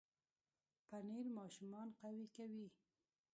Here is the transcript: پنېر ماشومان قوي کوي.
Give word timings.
پنېر 0.87 1.25
ماشومان 1.37 1.87
قوي 2.01 2.25
کوي. 2.35 2.67